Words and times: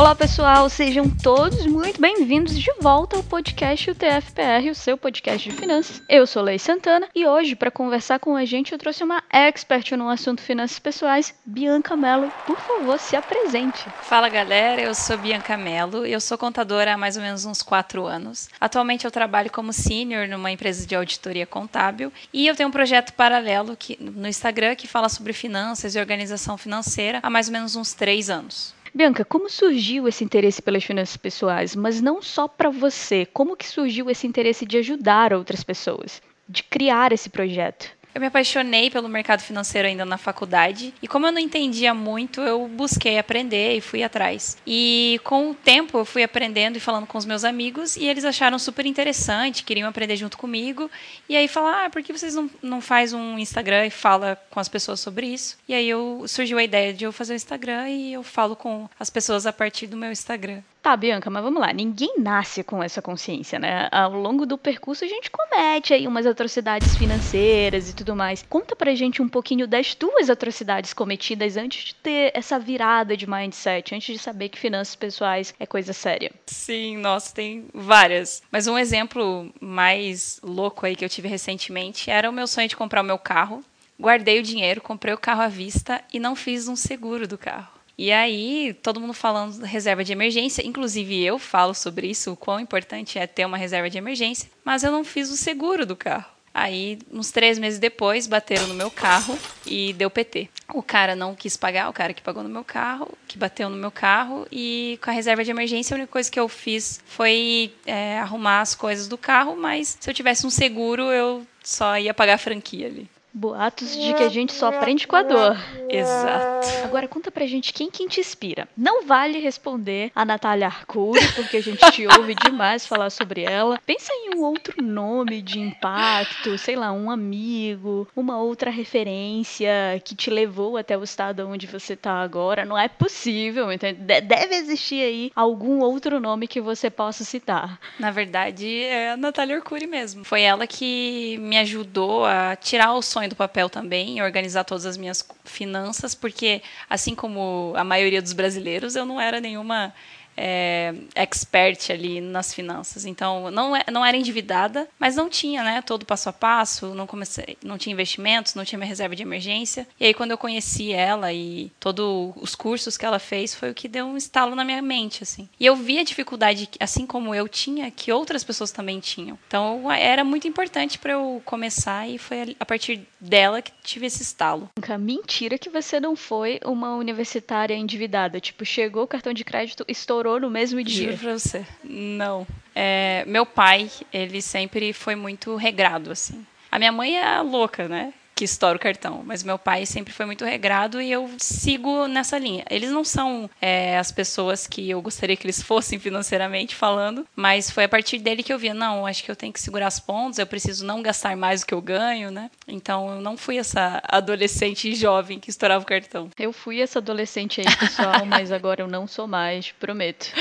Olá 0.00 0.14
pessoal, 0.14 0.66
sejam 0.70 1.10
todos 1.10 1.66
muito 1.66 2.00
bem-vindos 2.00 2.58
de 2.58 2.72
volta 2.80 3.18
ao 3.18 3.22
podcast 3.22 3.90
UTFPR, 3.90 4.70
o 4.70 4.74
seu 4.74 4.96
podcast 4.96 5.50
de 5.50 5.54
finanças. 5.54 6.00
Eu 6.08 6.26
sou 6.26 6.42
Lei 6.42 6.58
Santana 6.58 7.06
e 7.14 7.26
hoje, 7.26 7.54
para 7.54 7.70
conversar 7.70 8.18
com 8.18 8.34
a 8.34 8.46
gente, 8.46 8.72
eu 8.72 8.78
trouxe 8.78 9.04
uma 9.04 9.22
expert 9.30 9.92
no 9.92 10.08
assunto 10.08 10.40
finanças 10.40 10.78
pessoais, 10.78 11.34
Bianca 11.44 11.94
Mello. 11.98 12.32
Por 12.46 12.56
favor, 12.56 12.98
se 12.98 13.14
apresente. 13.14 13.84
Fala 14.00 14.30
galera, 14.30 14.80
eu 14.80 14.94
sou 14.94 15.18
Bianca 15.18 15.54
Mello 15.58 16.06
eu 16.06 16.18
sou 16.18 16.38
contadora 16.38 16.94
há 16.94 16.96
mais 16.96 17.18
ou 17.18 17.22
menos 17.22 17.44
uns 17.44 17.60
4 17.60 18.06
anos. 18.06 18.48
Atualmente 18.58 19.04
eu 19.04 19.10
trabalho 19.10 19.52
como 19.52 19.70
senior 19.70 20.26
numa 20.26 20.50
empresa 20.50 20.86
de 20.86 20.96
auditoria 20.96 21.44
contábil 21.44 22.10
e 22.32 22.46
eu 22.46 22.56
tenho 22.56 22.70
um 22.70 22.72
projeto 22.72 23.12
paralelo 23.12 23.76
que, 23.76 23.98
no 24.00 24.26
Instagram 24.26 24.76
que 24.76 24.88
fala 24.88 25.10
sobre 25.10 25.34
finanças 25.34 25.94
e 25.94 26.00
organização 26.00 26.56
financeira 26.56 27.20
há 27.22 27.28
mais 27.28 27.48
ou 27.48 27.52
menos 27.52 27.76
uns 27.76 27.92
3 27.92 28.30
anos. 28.30 28.79
Bianca, 28.94 29.24
como 29.24 29.48
surgiu 29.48 30.08
esse 30.08 30.24
interesse 30.24 30.60
pelas 30.60 30.84
finanças 30.84 31.16
pessoais? 31.16 31.76
Mas 31.76 32.00
não 32.00 32.20
só 32.20 32.48
para 32.48 32.70
você, 32.70 33.24
como 33.26 33.56
que 33.56 33.66
surgiu 33.66 34.10
esse 34.10 34.26
interesse 34.26 34.66
de 34.66 34.78
ajudar 34.78 35.32
outras 35.32 35.62
pessoas, 35.62 36.20
de 36.48 36.62
criar 36.64 37.12
esse 37.12 37.30
projeto? 37.30 37.99
Eu 38.14 38.20
me 38.20 38.26
apaixonei 38.26 38.90
pelo 38.90 39.08
mercado 39.08 39.40
financeiro 39.40 39.86
ainda 39.86 40.04
na 40.04 40.18
faculdade 40.18 40.92
e 41.00 41.06
como 41.06 41.26
eu 41.26 41.32
não 41.32 41.38
entendia 41.38 41.94
muito, 41.94 42.40
eu 42.40 42.66
busquei 42.66 43.18
aprender 43.18 43.76
e 43.76 43.80
fui 43.80 44.02
atrás. 44.02 44.56
E 44.66 45.20
com 45.24 45.50
o 45.50 45.54
tempo 45.54 45.98
eu 45.98 46.04
fui 46.04 46.22
aprendendo 46.22 46.76
e 46.76 46.80
falando 46.80 47.06
com 47.06 47.16
os 47.16 47.24
meus 47.24 47.44
amigos 47.44 47.96
e 47.96 48.06
eles 48.06 48.24
acharam 48.24 48.58
super 48.58 48.84
interessante, 48.84 49.62
queriam 49.62 49.88
aprender 49.88 50.16
junto 50.16 50.36
comigo. 50.36 50.90
E 51.28 51.36
aí 51.36 51.46
falaram, 51.46 51.86
ah, 51.86 51.90
por 51.90 52.02
que 52.02 52.12
vocês 52.12 52.34
não, 52.34 52.50
não 52.62 52.80
faz 52.80 53.12
um 53.12 53.38
Instagram 53.38 53.86
e 53.86 53.90
fala 53.90 54.40
com 54.50 54.58
as 54.58 54.68
pessoas 54.68 55.00
sobre 55.00 55.26
isso? 55.26 55.56
E 55.68 55.74
aí 55.74 55.88
eu, 55.88 56.24
surgiu 56.26 56.58
a 56.58 56.64
ideia 56.64 56.92
de 56.92 57.04
eu 57.04 57.12
fazer 57.12 57.34
o 57.34 57.36
Instagram 57.36 57.88
e 57.88 58.12
eu 58.12 58.22
falo 58.22 58.56
com 58.56 58.88
as 58.98 59.08
pessoas 59.08 59.46
a 59.46 59.52
partir 59.52 59.86
do 59.86 59.96
meu 59.96 60.10
Instagram. 60.10 60.62
Tá, 60.82 60.96
Bianca, 60.96 61.28
mas 61.28 61.42
vamos 61.42 61.60
lá. 61.60 61.72
Ninguém 61.72 62.14
nasce 62.18 62.64
com 62.64 62.82
essa 62.82 63.02
consciência, 63.02 63.58
né? 63.58 63.88
Ao 63.92 64.12
longo 64.12 64.46
do 64.46 64.56
percurso 64.56 65.04
a 65.04 65.08
gente 65.08 65.30
comete 65.30 65.92
aí 65.92 66.06
umas 66.06 66.24
atrocidades 66.24 66.96
financeiras 66.96 67.90
e 67.90 67.94
tudo 67.94 68.16
mais. 68.16 68.42
Conta 68.48 68.74
pra 68.74 68.94
gente 68.94 69.20
um 69.20 69.28
pouquinho 69.28 69.66
das 69.66 69.94
tuas 69.94 70.30
atrocidades 70.30 70.94
cometidas 70.94 71.58
antes 71.58 71.84
de 71.84 71.94
ter 71.94 72.32
essa 72.34 72.58
virada 72.58 73.14
de 73.14 73.28
mindset, 73.28 73.94
antes 73.94 74.14
de 74.14 74.18
saber 74.18 74.48
que 74.48 74.58
finanças 74.58 74.96
pessoais 74.96 75.54
é 75.60 75.66
coisa 75.66 75.92
séria. 75.92 76.32
Sim, 76.46 76.96
nossa, 76.96 77.34
tem 77.34 77.66
várias. 77.74 78.42
Mas 78.50 78.66
um 78.66 78.78
exemplo 78.78 79.52
mais 79.60 80.40
louco 80.42 80.86
aí 80.86 80.96
que 80.96 81.04
eu 81.04 81.10
tive 81.10 81.28
recentemente 81.28 82.10
era 82.10 82.30
o 82.30 82.32
meu 82.32 82.46
sonho 82.46 82.68
de 82.68 82.76
comprar 82.76 83.02
o 83.02 83.06
meu 83.06 83.18
carro. 83.18 83.62
Guardei 84.00 84.40
o 84.40 84.42
dinheiro, 84.42 84.80
comprei 84.80 85.12
o 85.12 85.18
carro 85.18 85.42
à 85.42 85.48
vista 85.48 86.02
e 86.10 86.18
não 86.18 86.34
fiz 86.34 86.68
um 86.68 86.76
seguro 86.76 87.28
do 87.28 87.36
carro. 87.36 87.79
E 88.02 88.10
aí, 88.12 88.72
todo 88.82 88.98
mundo 88.98 89.12
falando 89.12 89.62
reserva 89.62 90.02
de 90.02 90.10
emergência, 90.10 90.66
inclusive 90.66 91.22
eu 91.22 91.38
falo 91.38 91.74
sobre 91.74 92.06
isso, 92.06 92.32
o 92.32 92.36
quão 92.36 92.58
importante 92.58 93.18
é 93.18 93.26
ter 93.26 93.44
uma 93.44 93.58
reserva 93.58 93.90
de 93.90 93.98
emergência, 93.98 94.48
mas 94.64 94.82
eu 94.82 94.90
não 94.90 95.04
fiz 95.04 95.28
o 95.30 95.36
seguro 95.36 95.84
do 95.84 95.94
carro. 95.94 96.24
Aí, 96.54 96.98
uns 97.12 97.30
três 97.30 97.58
meses 97.58 97.78
depois, 97.78 98.26
bateram 98.26 98.66
no 98.68 98.72
meu 98.72 98.90
carro 98.90 99.38
e 99.66 99.92
deu 99.92 100.08
PT. 100.08 100.48
O 100.72 100.82
cara 100.82 101.14
não 101.14 101.34
quis 101.34 101.58
pagar, 101.58 101.90
o 101.90 101.92
cara 101.92 102.14
que 102.14 102.22
pagou 102.22 102.42
no 102.42 102.48
meu 102.48 102.64
carro, 102.64 103.06
que 103.28 103.36
bateu 103.36 103.68
no 103.68 103.76
meu 103.76 103.90
carro, 103.90 104.46
e 104.50 104.98
com 105.04 105.10
a 105.10 105.12
reserva 105.12 105.44
de 105.44 105.50
emergência, 105.50 105.92
a 105.92 105.98
única 105.98 106.10
coisa 106.10 106.30
que 106.30 106.40
eu 106.40 106.48
fiz 106.48 107.02
foi 107.04 107.70
é, 107.84 108.18
arrumar 108.18 108.62
as 108.62 108.74
coisas 108.74 109.08
do 109.08 109.18
carro, 109.18 109.54
mas 109.56 109.98
se 110.00 110.08
eu 110.08 110.14
tivesse 110.14 110.46
um 110.46 110.50
seguro, 110.50 111.12
eu 111.12 111.46
só 111.62 111.98
ia 111.98 112.14
pagar 112.14 112.36
a 112.36 112.38
franquia 112.38 112.86
ali. 112.86 113.10
Boatos 113.32 113.96
de 113.96 114.12
que 114.14 114.22
a 114.22 114.28
gente 114.28 114.52
só 114.52 114.68
aprende 114.68 115.06
com 115.06 115.16
a 115.16 115.22
dor. 115.22 115.56
Exato. 115.88 116.66
Agora 116.84 117.06
conta 117.06 117.30
pra 117.30 117.46
gente 117.46 117.72
quem, 117.72 117.90
quem 117.90 118.08
te 118.08 118.20
inspira. 118.20 118.68
Não 118.76 119.04
vale 119.04 119.38
responder 119.38 120.10
a 120.14 120.24
Natália 120.24 120.66
Arcuri, 120.66 121.20
porque 121.34 121.58
a 121.58 121.62
gente 121.62 121.90
te 121.92 122.06
ouve 122.06 122.34
demais 122.44 122.86
falar 122.86 123.10
sobre 123.10 123.42
ela. 123.42 123.80
Pensa 123.86 124.12
em 124.12 124.36
um 124.36 124.42
outro 124.42 124.82
nome 124.82 125.40
de 125.42 125.60
impacto, 125.60 126.58
sei 126.58 126.74
lá, 126.74 126.92
um 126.92 127.10
amigo, 127.10 128.08
uma 128.16 128.38
outra 128.38 128.70
referência 128.70 129.70
que 130.04 130.14
te 130.14 130.28
levou 130.28 130.76
até 130.76 130.98
o 130.98 131.04
estado 131.04 131.46
onde 131.48 131.66
você 131.66 131.94
tá 131.94 132.14
agora. 132.20 132.64
Não 132.64 132.76
é 132.76 132.88
possível, 132.88 133.72
entende? 133.72 134.00
Deve 134.00 134.56
existir 134.56 135.02
aí 135.02 135.32
algum 135.36 135.80
outro 135.80 136.18
nome 136.18 136.48
que 136.48 136.60
você 136.60 136.90
possa 136.90 137.22
citar. 137.24 137.78
Na 137.98 138.10
verdade, 138.10 138.82
é 138.82 139.12
a 139.12 139.16
Natália 139.16 139.56
Arcuri 139.56 139.86
mesmo. 139.86 140.24
Foi 140.24 140.42
ela 140.42 140.66
que 140.66 141.38
me 141.38 141.56
ajudou 141.58 142.24
a 142.24 142.56
tirar 142.56 142.94
o 142.94 143.02
sonho 143.02 143.19
do 143.28 143.36
papel 143.36 143.68
também, 143.68 144.22
organizar 144.22 144.64
todas 144.64 144.86
as 144.86 144.96
minhas 144.96 145.26
finanças, 145.44 146.14
porque 146.14 146.62
assim 146.88 147.14
como 147.14 147.72
a 147.76 147.84
maioria 147.84 148.22
dos 148.22 148.32
brasileiros, 148.32 148.96
eu 148.96 149.04
não 149.04 149.20
era 149.20 149.40
nenhuma 149.40 149.92
é, 150.36 150.94
expert 151.14 151.90
ali 151.90 152.20
nas 152.20 152.52
finanças. 152.54 153.04
Então, 153.04 153.50
não, 153.50 153.74
é, 153.74 153.84
não 153.90 154.04
era 154.04 154.16
endividada, 154.16 154.88
mas 154.98 155.16
não 155.16 155.28
tinha, 155.28 155.62
né, 155.62 155.82
todo 155.82 156.06
passo 156.06 156.28
a 156.28 156.32
passo, 156.32 156.94
não 156.94 157.06
comecei, 157.06 157.56
não 157.62 157.78
tinha 157.78 157.92
investimentos, 157.92 158.54
não 158.54 158.64
tinha 158.64 158.78
minha 158.78 158.88
reserva 158.88 159.14
de 159.14 159.22
emergência. 159.22 159.86
E 159.98 160.06
aí, 160.06 160.14
quando 160.14 160.30
eu 160.30 160.38
conheci 160.38 160.92
ela 160.92 161.32
e 161.32 161.70
todos 161.78 162.32
os 162.36 162.54
cursos 162.54 162.96
que 162.96 163.04
ela 163.04 163.18
fez, 163.18 163.54
foi 163.54 163.70
o 163.70 163.74
que 163.74 163.88
deu 163.88 164.06
um 164.06 164.16
estalo 164.16 164.54
na 164.54 164.64
minha 164.64 164.82
mente, 164.82 165.22
assim. 165.22 165.48
E 165.58 165.66
eu 165.66 165.76
vi 165.76 165.98
a 165.98 166.04
dificuldade, 166.04 166.68
assim 166.78 167.06
como 167.06 167.34
eu 167.34 167.48
tinha, 167.48 167.90
que 167.90 168.12
outras 168.12 168.44
pessoas 168.44 168.72
também 168.72 169.00
tinham. 169.00 169.38
Então, 169.46 169.90
era 169.90 170.24
muito 170.24 170.48
importante 170.48 170.98
para 170.98 171.12
eu 171.12 171.42
começar 171.44 172.08
e 172.08 172.18
foi 172.18 172.56
a 172.58 172.64
partir 172.64 173.06
dela 173.20 173.60
que 173.62 173.72
tive 173.82 174.06
esse 174.06 174.22
estalo. 174.22 174.70
Mentira 174.98 175.58
que 175.58 175.68
você 175.68 175.98
não 176.00 176.14
foi 176.16 176.60
uma 176.64 176.94
universitária 176.96 177.74
endividada. 177.74 178.40
Tipo, 178.40 178.64
chegou 178.64 179.04
o 179.04 179.08
cartão 179.08 179.32
de 179.32 179.44
crédito, 179.44 179.84
estourou 180.20 180.38
no 180.40 180.50
mesmo 180.50 180.82
dia? 180.82 181.12
Juro 181.12 181.18
pra 181.18 181.38
você. 181.38 181.66
Não. 181.82 182.46
É, 182.74 183.24
meu 183.26 183.46
pai, 183.46 183.90
ele 184.12 184.42
sempre 184.42 184.92
foi 184.92 185.14
muito 185.14 185.56
regrado, 185.56 186.10
assim. 186.10 186.44
A 186.70 186.78
minha 186.78 186.92
mãe 186.92 187.18
é 187.18 187.40
louca, 187.40 187.88
né? 187.88 188.12
Que 188.40 188.44
estoura 188.44 188.76
o 188.76 188.80
cartão. 188.80 189.22
Mas 189.22 189.42
meu 189.42 189.58
pai 189.58 189.84
sempre 189.84 190.14
foi 190.14 190.24
muito 190.24 190.46
regrado 190.46 190.98
e 190.98 191.12
eu 191.12 191.30
sigo 191.36 192.06
nessa 192.06 192.38
linha. 192.38 192.64
Eles 192.70 192.90
não 192.90 193.04
são 193.04 193.50
é, 193.60 193.98
as 193.98 194.10
pessoas 194.10 194.66
que 194.66 194.88
eu 194.88 195.02
gostaria 195.02 195.36
que 195.36 195.44
eles 195.44 195.62
fossem 195.62 195.98
financeiramente 195.98 196.74
falando, 196.74 197.26
mas 197.36 197.70
foi 197.70 197.84
a 197.84 197.88
partir 197.88 198.18
dele 198.18 198.42
que 198.42 198.50
eu 198.50 198.58
via, 198.58 198.72
não, 198.72 199.04
acho 199.04 199.22
que 199.22 199.30
eu 199.30 199.36
tenho 199.36 199.52
que 199.52 199.60
segurar 199.60 199.88
as 199.88 200.00
pontas, 200.00 200.38
eu 200.38 200.46
preciso 200.46 200.86
não 200.86 201.02
gastar 201.02 201.36
mais 201.36 201.60
do 201.60 201.66
que 201.66 201.74
eu 201.74 201.82
ganho, 201.82 202.30
né? 202.30 202.50
Então 202.66 203.16
eu 203.16 203.20
não 203.20 203.36
fui 203.36 203.58
essa 203.58 204.02
adolescente 204.08 204.94
jovem 204.96 205.38
que 205.38 205.50
estourava 205.50 205.84
o 205.84 205.86
cartão. 205.86 206.30
Eu 206.38 206.50
fui 206.50 206.80
essa 206.80 206.98
adolescente 206.98 207.60
aí, 207.60 207.76
pessoal, 207.76 208.24
mas 208.24 208.50
agora 208.50 208.80
eu 208.80 208.88
não 208.88 209.06
sou 209.06 209.28
mais, 209.28 209.70
prometo. 209.72 210.32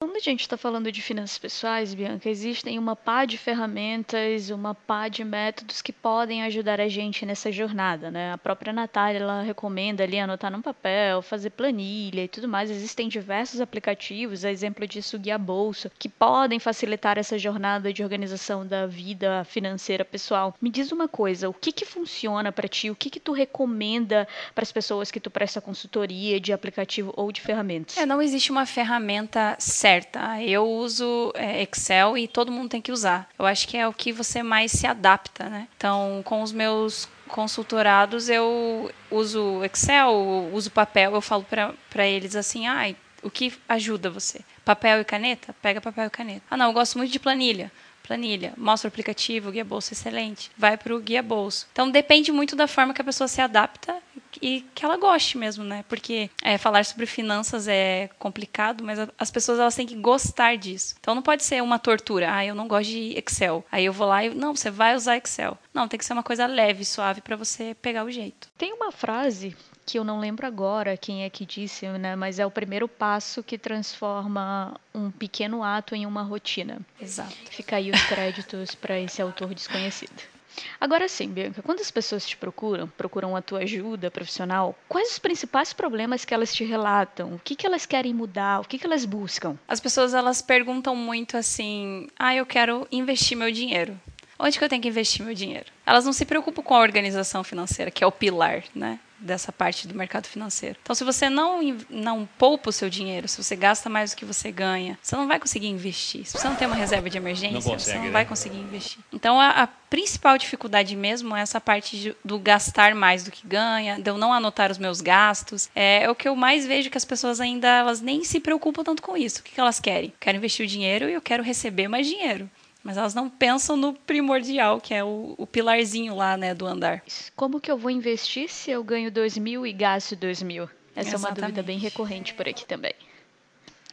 Quando 0.00 0.14
a 0.14 0.20
gente 0.20 0.42
está 0.42 0.56
falando 0.56 0.92
de 0.92 1.02
finanças 1.02 1.36
pessoais, 1.38 1.92
Bianca, 1.92 2.30
existem 2.30 2.78
uma 2.78 2.94
pá 2.94 3.24
de 3.24 3.36
ferramentas, 3.36 4.48
uma 4.48 4.72
pá 4.72 5.08
de 5.08 5.24
métodos 5.24 5.82
que 5.82 5.92
podem 5.92 6.44
ajudar 6.44 6.80
a 6.80 6.86
gente 6.86 7.26
nessa 7.26 7.50
jornada, 7.50 8.08
né? 8.08 8.32
A 8.32 8.38
própria 8.38 8.72
Natália, 8.72 9.18
ela 9.18 9.42
recomenda 9.42 10.04
ali 10.04 10.16
anotar 10.16 10.52
num 10.52 10.62
papel, 10.62 11.20
fazer 11.20 11.50
planilha 11.50 12.22
e 12.22 12.28
tudo 12.28 12.46
mais. 12.46 12.70
Existem 12.70 13.08
diversos 13.08 13.60
aplicativos, 13.60 14.44
a 14.44 14.52
exemplo 14.52 14.86
disso 14.86 15.16
o 15.16 15.18
Guia 15.18 15.36
Bolsa, 15.36 15.90
que 15.98 16.08
podem 16.08 16.60
facilitar 16.60 17.18
essa 17.18 17.36
jornada 17.36 17.92
de 17.92 18.04
organização 18.04 18.64
da 18.64 18.86
vida 18.86 19.42
financeira 19.46 20.04
pessoal. 20.04 20.54
Me 20.62 20.70
diz 20.70 20.92
uma 20.92 21.08
coisa, 21.08 21.48
o 21.48 21.54
que 21.54 21.72
que 21.72 21.84
funciona 21.84 22.52
para 22.52 22.68
ti? 22.68 22.88
O 22.88 22.94
que 22.94 23.10
que 23.10 23.18
tu 23.18 23.32
recomenda 23.32 24.28
para 24.54 24.62
as 24.62 24.70
pessoas 24.70 25.10
que 25.10 25.18
tu 25.18 25.28
presta 25.28 25.60
consultoria 25.60 26.38
de 26.38 26.52
aplicativo 26.52 27.12
ou 27.16 27.32
de 27.32 27.40
ferramentas? 27.40 27.96
É, 27.96 28.06
não 28.06 28.22
existe 28.22 28.52
uma 28.52 28.64
ferramenta 28.64 29.56
certa 29.58 29.87
certa. 29.88 30.42
Eu 30.42 30.68
uso 30.68 31.32
é, 31.34 31.62
Excel 31.62 32.18
e 32.18 32.28
todo 32.28 32.52
mundo 32.52 32.68
tem 32.68 32.82
que 32.82 32.92
usar. 32.92 33.28
Eu 33.38 33.46
acho 33.46 33.66
que 33.66 33.76
é 33.76 33.88
o 33.88 33.92
que 33.92 34.12
você 34.12 34.42
mais 34.42 34.70
se 34.72 34.86
adapta, 34.86 35.48
né? 35.48 35.66
Então, 35.76 36.20
com 36.24 36.42
os 36.42 36.52
meus 36.52 37.08
consultorados, 37.26 38.28
eu 38.28 38.90
uso 39.10 39.64
Excel, 39.64 40.50
uso 40.52 40.70
papel, 40.70 41.14
eu 41.14 41.20
falo 41.20 41.46
para 41.90 42.06
eles 42.06 42.36
assim, 42.36 42.66
ah, 42.66 42.94
o 43.22 43.30
que 43.30 43.52
ajuda 43.68 44.10
você? 44.10 44.40
Papel 44.64 45.00
e 45.00 45.04
caneta? 45.04 45.54
Pega 45.62 45.80
papel 45.80 46.06
e 46.06 46.10
caneta. 46.10 46.42
Ah, 46.50 46.56
não, 46.56 46.66
eu 46.66 46.72
gosto 46.72 46.98
muito 46.98 47.12
de 47.12 47.18
planilha 47.18 47.72
planilha, 48.08 48.54
mostra 48.56 48.86
o 48.86 48.88
aplicativo, 48.88 49.50
guia 49.50 49.64
bolso 49.64 49.92
excelente, 49.92 50.50
vai 50.56 50.78
para 50.78 50.96
o 50.96 50.98
guia 50.98 51.22
bolso. 51.22 51.66
Então 51.70 51.90
depende 51.90 52.32
muito 52.32 52.56
da 52.56 52.66
forma 52.66 52.94
que 52.94 53.02
a 53.02 53.04
pessoa 53.04 53.28
se 53.28 53.38
adapta 53.42 53.94
e 54.40 54.64
que 54.74 54.84
ela 54.84 54.96
goste 54.96 55.38
mesmo, 55.38 55.64
né? 55.64 55.84
Porque 55.88 56.30
é, 56.42 56.58
falar 56.58 56.84
sobre 56.84 57.06
finanças 57.06 57.68
é 57.68 58.08
complicado, 58.18 58.84
mas 58.84 58.98
as 59.18 59.30
pessoas 59.30 59.58
elas 59.58 59.74
têm 59.74 59.86
que 59.86 59.96
gostar 59.96 60.56
disso. 60.56 60.94
Então 61.00 61.14
não 61.14 61.22
pode 61.22 61.44
ser 61.44 61.62
uma 61.62 61.78
tortura. 61.78 62.34
Ah, 62.34 62.44
eu 62.44 62.54
não 62.54 62.68
gosto 62.68 62.90
de 62.90 63.18
Excel. 63.18 63.64
Aí 63.70 63.84
eu 63.84 63.92
vou 63.92 64.06
lá 64.06 64.24
e 64.24 64.34
não, 64.34 64.54
você 64.54 64.70
vai 64.70 64.94
usar 64.94 65.16
Excel. 65.16 65.56
Não, 65.72 65.88
tem 65.88 65.98
que 65.98 66.04
ser 66.04 66.12
uma 66.12 66.22
coisa 66.22 66.46
leve, 66.46 66.84
suave 66.84 67.20
para 67.20 67.36
você 67.36 67.74
pegar 67.74 68.04
o 68.04 68.10
jeito. 68.10 68.48
Tem 68.56 68.72
uma 68.72 68.92
frase 68.92 69.56
que 69.88 69.98
eu 69.98 70.04
não 70.04 70.20
lembro 70.20 70.46
agora 70.46 70.98
quem 70.98 71.24
é 71.24 71.30
que 71.30 71.46
disse, 71.46 71.86
né? 71.86 72.14
Mas 72.14 72.38
é 72.38 72.44
o 72.44 72.50
primeiro 72.50 72.86
passo 72.86 73.42
que 73.42 73.56
transforma 73.56 74.78
um 74.94 75.10
pequeno 75.10 75.64
ato 75.64 75.94
em 75.94 76.04
uma 76.04 76.22
rotina. 76.22 76.78
Exato. 77.00 77.34
Fica 77.50 77.76
aí 77.76 77.90
os 77.90 78.02
créditos 78.02 78.74
para 78.74 79.00
esse 79.00 79.22
autor 79.22 79.54
desconhecido. 79.54 80.37
Agora 80.80 81.08
sim, 81.08 81.28
Bianca, 81.28 81.62
quando 81.62 81.80
as 81.80 81.90
pessoas 81.90 82.26
te 82.26 82.36
procuram, 82.36 82.88
procuram 82.88 83.36
a 83.36 83.42
tua 83.42 83.60
ajuda 83.60 84.10
profissional, 84.10 84.76
quais 84.88 85.12
os 85.12 85.18
principais 85.18 85.72
problemas 85.72 86.24
que 86.24 86.34
elas 86.34 86.54
te 86.54 86.64
relatam? 86.64 87.34
O 87.34 87.40
que, 87.42 87.56
que 87.56 87.66
elas 87.66 87.86
querem 87.86 88.14
mudar? 88.14 88.60
O 88.60 88.64
que, 88.64 88.78
que 88.78 88.86
elas 88.86 89.04
buscam? 89.04 89.56
As 89.66 89.80
pessoas 89.80 90.14
elas 90.14 90.42
perguntam 90.42 90.94
muito 90.94 91.36
assim: 91.36 92.08
ah, 92.18 92.34
eu 92.34 92.46
quero 92.46 92.86
investir 92.90 93.36
meu 93.36 93.50
dinheiro. 93.50 93.98
Onde 94.38 94.56
que 94.56 94.64
eu 94.64 94.68
tenho 94.68 94.80
que 94.80 94.88
investir 94.88 95.24
meu 95.24 95.34
dinheiro? 95.34 95.66
Elas 95.84 96.04
não 96.04 96.12
se 96.12 96.24
preocupam 96.24 96.62
com 96.62 96.74
a 96.74 96.80
organização 96.80 97.42
financeira, 97.42 97.90
que 97.90 98.04
é 98.04 98.06
o 98.06 98.12
pilar, 98.12 98.62
né? 98.74 99.00
Dessa 99.18 99.52
parte 99.52 99.86
do 99.86 99.94
mercado 99.94 100.26
financeiro. 100.26 100.78
Então, 100.82 100.94
se 100.94 101.04
você 101.04 101.28
não, 101.28 101.60
não 101.90 102.28
poupa 102.38 102.70
o 102.70 102.72
seu 102.72 102.88
dinheiro, 102.88 103.28
se 103.28 103.42
você 103.42 103.56
gasta 103.56 103.88
mais 103.88 104.12
do 104.12 104.16
que 104.16 104.24
você 104.24 104.50
ganha, 104.50 104.98
você 105.02 105.16
não 105.16 105.26
vai 105.26 105.38
conseguir 105.38 105.68
investir. 105.68 106.24
Se 106.26 106.38
você 106.38 106.48
não 106.48 106.56
tem 106.56 106.66
uma 106.66 106.76
reserva 106.76 107.10
de 107.10 107.16
emergência, 107.16 107.52
não 107.52 107.62
consegue, 107.62 107.82
você 107.82 107.94
não 107.94 108.04
né? 108.04 108.10
vai 108.10 108.24
conseguir 108.24 108.58
investir. 108.58 108.98
Então, 109.12 109.40
a, 109.40 109.50
a, 109.50 109.66
principal 109.88 110.36
dificuldade 110.36 110.94
mesmo 110.94 111.34
é 111.34 111.40
essa 111.40 111.58
parte 111.58 111.98
de, 111.98 112.16
do 112.22 112.38
gastar 112.38 112.94
mais 112.94 113.24
do 113.24 113.30
que 113.30 113.46
ganha, 113.46 113.98
de 113.98 114.10
eu 114.10 114.18
não 114.18 114.34
anotar 114.34 114.70
os 114.70 114.76
meus 114.76 115.00
gastos. 115.00 115.70
É, 115.74 115.88
é, 116.02 116.10
o 116.10 116.14
que 116.14 116.28
eu 116.28 116.36
mais 116.36 116.66
vejo 116.66 116.90
que 116.90 116.98
as 116.98 117.04
pessoas 117.04 117.40
ainda 117.40 117.66
elas 117.68 118.00
nem 118.00 118.22
se 118.22 118.38
preocupam 118.40 118.84
tanto 118.84 119.02
com 119.02 119.16
isso. 119.16 119.40
O 119.40 119.42
que, 119.42 119.52
que 119.52 119.60
elas 119.60 119.80
querem? 119.80 120.12
Quero 120.20 120.36
investir 120.36 120.64
o 120.66 120.68
dinheiro 120.68 121.08
e 121.08 121.14
eu 121.14 121.22
quero 121.22 121.42
receber 121.42 121.88
mais 121.88 122.06
dinheiro. 122.06 122.48
Mas 122.88 122.96
elas 122.96 123.12
não 123.12 123.28
pensam 123.28 123.76
no 123.76 123.92
primordial, 123.92 124.80
que 124.80 124.94
é 124.94 125.04
o, 125.04 125.34
o, 125.36 125.46
pilarzinho 125.46 126.16
lá, 126.16 126.38
né, 126.38 126.54
do 126.54 126.66
andar. 126.66 127.02
Como 127.36 127.60
que 127.60 127.70
eu 127.70 127.76
vou 127.76 127.90
investir 127.90 128.48
se 128.48 128.70
eu 128.70 128.82
ganho 128.82 129.10
dois 129.10 129.36
mil 129.36 129.66
e 129.66 129.74
gasto 129.74 130.16
dois 130.16 130.42
mil? 130.42 130.64
Essa 130.96 131.10
Exatamente. 131.10 131.14
é 131.14 131.28
uma 131.28 131.34
dúvida 131.34 131.62
bem 131.62 131.78
recorrente 131.78 132.32
por 132.32 132.48
aqui 132.48 132.64
também. 132.64 132.94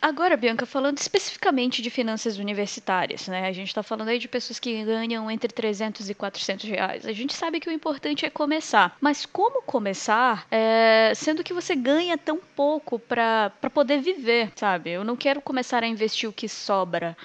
Agora, 0.01 0.38
Bianca, 0.38 0.65
falando 0.65 0.97
especificamente 0.97 1.81
de 1.81 1.89
finanças 1.89 2.38
universitárias, 2.38 3.27
né? 3.27 3.47
A 3.47 3.51
gente 3.51 3.69
está 3.69 3.81
falando 3.81 4.09
aí 4.09 4.19
de 4.19 4.27
pessoas 4.27 4.59
que 4.59 4.83
ganham 4.83 5.31
entre 5.31 5.51
300 5.51 6.09
e 6.09 6.13
400 6.13 6.69
reais. 6.69 7.06
A 7.06 7.12
gente 7.12 7.33
sabe 7.33 7.59
que 7.59 7.68
o 7.68 7.74
importante 7.74 8.25
é 8.25 8.30
começar, 8.30 8.95
mas 9.01 9.25
como 9.25 9.63
começar, 9.63 10.45
é, 10.51 11.12
sendo 11.15 11.44
que 11.44 11.53
você 11.53 11.75
ganha 11.75 12.18
tão 12.18 12.38
pouco 12.56 13.00
para 13.00 13.51
poder 13.74 14.00
viver, 14.00 14.51
sabe? 14.56 14.92
Eu 14.92 15.03
não 15.03 15.15
quero 15.15 15.42
começar 15.42 15.83
a 15.83 15.88
investir 15.88 16.30
o 16.30 16.33
que 16.33 16.47
sobra. 16.47 17.18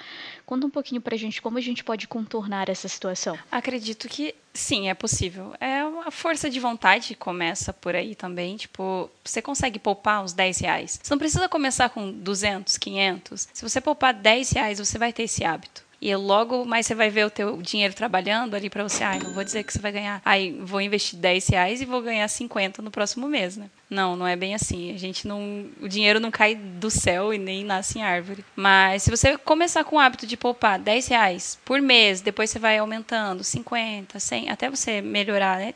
Conta 0.50 0.67
um 0.67 0.70
pouquinho 0.70 1.00
pra 1.00 1.17
gente 1.17 1.41
como 1.41 1.58
a 1.58 1.61
gente 1.61 1.85
pode 1.85 2.08
contornar 2.08 2.69
essa 2.69 2.88
situação. 2.88 3.38
Acredito 3.52 4.08
que 4.08 4.35
sim, 4.52 4.88
é 4.88 4.94
possível. 4.94 5.55
É 5.61 5.79
a 6.05 6.11
força 6.11 6.50
de 6.50 6.58
vontade 6.58 7.14
começa 7.14 7.73
por 7.73 7.94
aí 7.94 8.17
também. 8.17 8.56
Tipo, 8.56 9.08
você 9.25 9.41
consegue 9.41 9.79
poupar 9.79 10.25
uns 10.25 10.32
10 10.32 10.58
reais. 10.58 10.99
Você 11.00 11.14
não 11.14 11.20
precisa 11.20 11.49
começar 11.49 11.88
com 11.91 12.11
200, 12.11 12.79
500. 12.79 13.49
Se 13.52 13.62
você 13.62 13.81
poupar 13.81 14.12
10 14.12 14.50
reais, 14.50 14.81
você 14.81 14.99
vai 14.99 15.12
ter 15.12 15.23
esse 15.23 15.44
hábito. 15.44 15.85
E 16.00 16.14
logo 16.17 16.64
mais 16.64 16.87
você 16.87 16.94
vai 16.94 17.11
ver 17.11 17.26
o 17.26 17.31
teu 17.31 17.61
dinheiro 17.61 17.93
trabalhando 17.93 18.55
ali 18.55 18.70
para 18.70 18.82
você. 18.82 19.05
Ai, 19.05 19.19
não 19.19 19.35
vou 19.35 19.44
dizer 19.44 19.62
que 19.64 19.73
você 19.73 19.79
vai 19.79 19.93
ganhar. 19.93 20.23
Aí 20.25 20.52
vou 20.52 20.81
investir 20.81 21.19
10 21.19 21.49
reais 21.49 21.82
e 21.82 21.85
vou 21.85 22.00
ganhar 22.00 22.26
50 22.26 22.81
no 22.81 22.91
próximo 22.91 23.29
mês, 23.29 23.56
né? 23.56 23.69
Não, 23.88 24.17
não 24.17 24.26
é 24.26 24.35
bem 24.35 24.55
assim. 24.55 24.94
A 24.94 24.99
gente 24.99 25.29
não. 25.29 25.67
O 25.81 25.88
dinheiro 25.88 26.19
não 26.19 26.31
cai 26.31 26.55
do 26.55 26.91
céu 26.91 27.35
e 27.35 27.38
nem 27.38 27.64
nasce 27.64 27.99
em 27.99 28.02
árvore. 28.02 28.44
Mas 28.56 29.02
se 29.02 29.11
você 29.11 29.37
começar 29.37 29.85
com 29.85 29.97
o 29.97 29.99
hábito 29.99 30.26
de 30.26 30.38
poupar 30.38 30.79
10 30.79 31.08
reais 31.08 31.58
por 31.64 31.82
mês, 31.82 32.23
depois 32.23 32.49
você 32.49 32.58
vai 32.58 32.79
aumentando 32.79 33.44
50, 33.44 34.19
100, 34.19 34.49
até 34.49 34.70
você 34.70 35.03
melhorar, 35.03 35.58
né? 35.58 35.75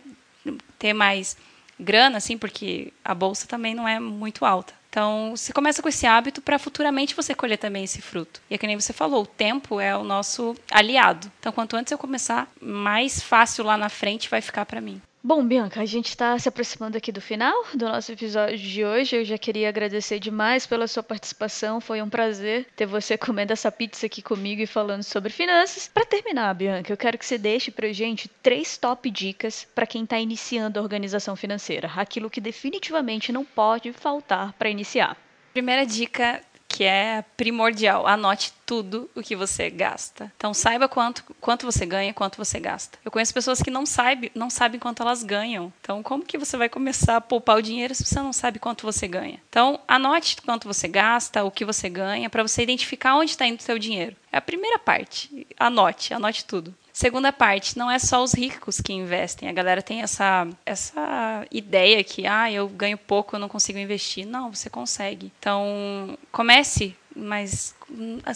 Ter 0.79 0.94
mais 0.94 1.37
grana, 1.79 2.19
assim, 2.19 2.38
porque 2.38 2.93
a 3.05 3.15
bolsa 3.15 3.47
também 3.47 3.75
não 3.75 3.87
é 3.87 4.00
muito 4.00 4.44
alta. 4.44 4.73
Então, 4.94 5.35
você 5.35 5.52
começa 5.52 5.82
com 5.82 5.88
esse 5.88 6.06
hábito 6.06 6.41
para 6.41 6.56
futuramente 6.56 7.17
você 7.17 7.35
colher 7.35 7.58
também 7.58 7.82
esse 7.82 8.00
fruto. 8.00 8.41
E 8.49 8.55
é 8.55 8.58
que 8.58 8.64
nem 8.64 8.79
você 8.79 8.93
falou, 8.93 9.25
o 9.25 9.26
tempo 9.26 9.81
é 9.81 9.96
o 9.96 10.05
nosso 10.05 10.55
aliado. 10.70 11.32
Então, 11.41 11.50
quanto 11.50 11.75
antes 11.75 11.91
eu 11.91 11.99
começar, 11.99 12.49
mais 12.61 13.20
fácil 13.20 13.64
lá 13.64 13.76
na 13.76 13.88
frente 13.88 14.31
vai 14.31 14.41
ficar 14.41 14.64
para 14.64 14.81
mim. 14.81 15.02
Bom, 15.26 15.43
Bianca, 15.43 15.81
a 15.81 15.87
gente 15.87 16.11
está 16.11 16.38
se 16.38 16.50
aproximando 16.50 16.99
aqui 16.99 17.11
do 17.11 17.19
final 17.19 17.65
do 17.73 17.87
nosso 17.87 18.12
episódio 18.12 18.59
de 18.59 18.85
hoje. 18.85 19.17
Eu 19.17 19.25
já 19.25 19.38
queria 19.38 19.71
agradecer 19.71 20.19
demais 20.19 20.67
pela 20.67 20.87
sua 20.87 21.03
participação. 21.03 21.81
Foi 21.81 22.03
um 22.03 22.11
prazer 22.11 22.67
ter 22.76 22.85
você 22.85 23.17
comendo 23.17 23.50
essa 23.50 23.73
pizza 23.73 24.05
aqui 24.05 24.21
comigo 24.21 24.61
e 24.61 24.67
falando 24.67 25.03
sobre 25.03 25.32
finanças. 25.32 25.88
Para 25.88 26.05
terminar, 26.05 26.53
Bianca, 26.53 26.93
eu 26.93 26.97
quero 26.99 27.17
que 27.17 27.25
você 27.25 27.38
deixe 27.38 27.71
para 27.71 27.91
gente 27.91 28.29
três 28.43 28.76
top 28.76 29.11
dicas 29.11 29.67
para 29.75 29.87
quem 29.87 30.05
está 30.05 30.19
iniciando 30.19 30.79
a 30.79 30.82
organização 30.82 31.35
financeira. 31.35 31.91
Aquilo 31.97 32.29
que 32.29 32.38
definitivamente 32.38 33.32
não 33.32 33.47
pode 33.47 33.94
faltar 33.94 34.53
para 34.59 34.69
iniciar. 34.69 35.17
Primeira 35.55 35.87
dica 35.87 36.43
que 36.75 36.82
é 36.82 37.25
primordial. 37.37 38.05
Anote 38.05 38.53
tudo 38.67 39.09
o 39.15 39.23
que 39.23 39.37
você 39.37 39.71
gasta. 39.71 40.32
Então 40.37 40.53
saiba 40.53 40.88
quanto, 40.88 41.23
quanto 41.41 41.65
você 41.65 41.87
ganha, 41.87 42.12
quanto 42.12 42.37
você 42.37 42.59
gasta. 42.59 42.99
Eu 43.05 43.12
conheço 43.12 43.32
pessoas 43.32 43.62
que 43.62 43.71
não 43.71 43.87
sabem, 43.87 44.29
não 44.35 44.50
sabem 44.50 44.81
quanto 44.81 45.00
elas 45.00 45.23
ganham. 45.23 45.73
Então 45.81 46.03
como 46.03 46.25
que 46.25 46.37
você 46.37 46.56
vai 46.56 46.69
começar 46.69 47.19
a 47.19 47.21
poupar 47.21 47.59
o 47.59 47.62
dinheiro 47.62 47.94
se 47.94 48.05
você 48.05 48.19
não 48.19 48.32
sabe 48.32 48.59
quanto 48.59 48.82
você 48.82 49.06
ganha? 49.06 49.41
Então 49.49 49.79
anote 49.87 50.43
quanto 50.43 50.67
você 50.67 50.88
gasta, 50.88 51.44
o 51.44 51.50
que 51.50 51.65
você 51.65 51.88
ganha, 51.88 52.29
para 52.29 52.43
você 52.43 52.65
identificar 52.65 53.15
onde 53.15 53.31
está 53.31 53.47
indo 53.47 53.61
o 53.61 53.62
seu 53.62 53.79
dinheiro. 53.79 54.17
É 54.32 54.38
a 54.38 54.43
primeira 54.43 54.77
parte. 54.77 55.47
Anote, 55.56 56.12
anote 56.12 56.44
tudo. 56.44 56.75
Segunda 56.94 57.32
parte, 57.32 57.76
não 57.76 57.91
é 57.91 57.99
só 57.99 58.23
os 58.23 58.32
ricos 58.32 58.81
que 58.81 58.93
investem. 58.93 59.49
A 59.49 59.52
galera 59.52 59.82
tem 59.82 60.00
essa, 60.00 60.46
essa 60.64 61.44
ideia 61.50 62.05
que, 62.05 62.25
ah, 62.25 62.50
eu 62.52 62.69
ganho 62.69 62.96
pouco, 62.96 63.35
eu 63.35 63.41
não 63.41 63.49
consigo 63.49 63.81
investir. 63.81 64.25
Não, 64.25 64.55
você 64.55 64.70
consegue. 64.70 65.32
Então, 65.41 66.17
comece 66.31 66.96
mas 67.17 67.75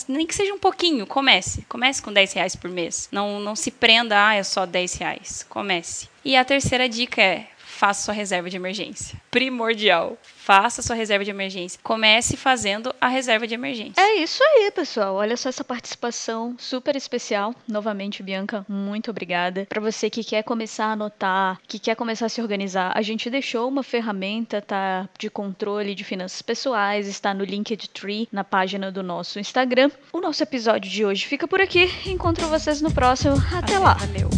nem 0.08 0.25
que 0.25 0.34
seja 0.34 0.55
um 0.55 0.58
pouquinho, 0.58 1.06
comece. 1.06 1.64
Comece 1.69 2.00
com 2.00 2.12
10 2.12 2.32
reais 2.32 2.55
por 2.55 2.70
mês. 2.70 3.08
Não, 3.10 3.40
não 3.40 3.56
se 3.56 3.70
prenda, 3.70 4.28
ah, 4.28 4.34
é 4.34 4.43
só 4.43 4.64
10 4.64 4.94
reais. 4.94 5.46
Comece. 5.49 6.08
E 6.25 6.37
a 6.37 6.44
terceira 6.44 6.88
dica 6.88 7.20
é 7.20 7.49
faça 7.78 8.02
sua 8.02 8.14
reserva 8.14 8.50
de 8.50 8.56
emergência. 8.56 9.16
Primordial. 9.30 10.19
Faça 10.25 10.82
sua 10.82 10.96
reserva 10.96 11.25
de 11.25 11.30
emergência. 11.30 11.78
Comece 11.80 12.36
fazendo 12.36 12.92
a 13.00 13.06
reserva 13.06 13.46
de 13.46 13.54
emergência. 13.54 14.02
É 14.02 14.16
isso 14.16 14.42
aí, 14.42 14.70
pessoal. 14.72 15.14
Olha 15.14 15.36
só 15.36 15.48
essa 15.48 15.62
participação 15.62 16.56
super 16.58 16.96
especial. 16.96 17.54
Novamente, 17.69 18.20
Bianca, 18.20 18.66
muito 18.69 19.10
obrigada. 19.12 19.66
Para 19.69 19.80
você 19.80 20.10
que 20.10 20.25
quer 20.25 20.42
começar 20.42 20.86
a 20.86 20.92
anotar, 20.92 21.60
que 21.69 21.78
quer 21.78 21.94
começar 21.94 22.26
a 22.26 22.28
se 22.28 22.42
organizar, 22.42 22.90
a 22.96 23.02
gente 23.02 23.30
deixou 23.30 23.69
uma 23.69 23.84
ferramenta 23.84 24.60
tá, 24.60 25.08
de 25.16 25.31
controle 25.31 25.94
de 25.94 26.02
finanças 26.02 26.42
pessoais, 26.42 27.06
está 27.06 27.32
no 27.32 27.44
Linktree, 27.44 28.28
na 28.32 28.42
página 28.42 28.90
do 28.90 29.04
nosso 29.04 29.38
Instagram. 29.38 29.90
O 30.12 30.20
nosso 30.20 30.42
episódio 30.42 30.90
de 30.90 31.04
hoje 31.04 31.26
fica 31.26 31.46
por 31.46 31.60
aqui. 31.60 31.88
Encontro 32.06 32.48
vocês 32.48 32.81
no 32.81 32.90
próximo. 32.90 33.36
Até 33.54 33.78
lá. 33.78 33.94
Valeu. 33.94 34.38